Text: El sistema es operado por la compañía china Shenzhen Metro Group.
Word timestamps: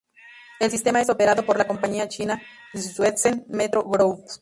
El 0.59 0.71
sistema 0.71 0.99
es 0.99 1.11
operado 1.11 1.45
por 1.45 1.59
la 1.59 1.67
compañía 1.67 2.07
china 2.07 2.41
Shenzhen 2.73 3.45
Metro 3.49 3.83
Group. 3.83 4.25